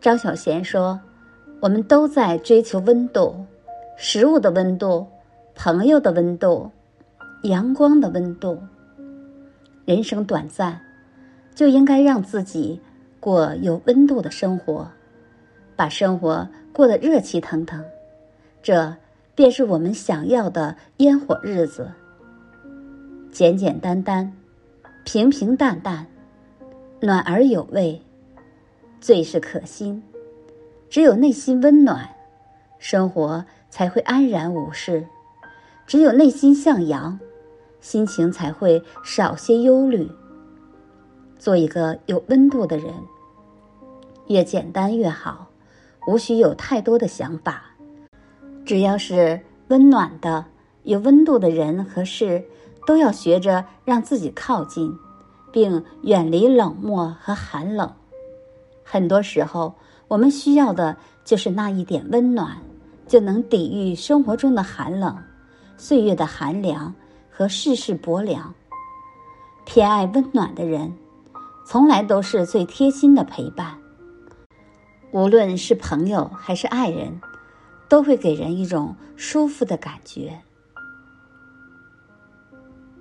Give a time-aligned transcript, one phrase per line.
[0.00, 0.98] 张小娴说
[1.60, 3.34] ：“我们都在追求温度，
[3.96, 5.04] 食物的温度，
[5.56, 6.70] 朋友的温度，
[7.42, 8.56] 阳光的温度。
[9.84, 10.80] 人生短暂，
[11.52, 12.80] 就应该让自己
[13.18, 14.88] 过有温度的生活，
[15.74, 17.84] 把生活过得热气腾腾。
[18.62, 18.94] 这
[19.34, 21.90] 便是我们想要的烟火日子。
[23.32, 24.32] 简简单单，
[25.04, 26.06] 平平淡淡，
[27.00, 28.00] 暖而有味。”
[29.00, 30.02] 最是可心，
[30.90, 32.08] 只有内心温暖，
[32.78, 35.04] 生活才会安然无事；
[35.86, 37.18] 只有内心向阳，
[37.80, 40.10] 心情才会少些忧虑。
[41.38, 42.92] 做一个有温度的人，
[44.26, 45.48] 越简单越好，
[46.08, 47.62] 无需有太多的想法。
[48.64, 50.44] 只要是温暖的、
[50.82, 52.44] 有温度的人和事，
[52.86, 54.92] 都要学着让自己靠近，
[55.52, 57.90] 并远离冷漠和寒冷。
[58.90, 59.74] 很多时候，
[60.08, 62.56] 我们需要的就是那一点温暖，
[63.06, 65.14] 就能抵御生活中的寒冷、
[65.76, 66.94] 岁月的寒凉
[67.30, 68.54] 和世事薄凉。
[69.66, 70.90] 偏爱温暖的人，
[71.66, 73.76] 从来都是最贴心的陪伴。
[75.10, 77.20] 无论是朋友还是爱人，
[77.90, 80.40] 都会给人一种舒服的感觉。